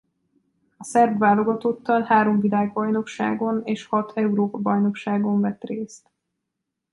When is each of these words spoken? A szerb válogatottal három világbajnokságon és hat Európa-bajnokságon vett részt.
A 0.77 0.83
szerb 0.83 1.17
válogatottal 1.19 2.01
három 2.01 2.39
világbajnokságon 2.39 3.61
és 3.65 3.85
hat 3.85 4.11
Európa-bajnokságon 4.15 5.39
vett 5.41 5.63
részt. 5.63 6.09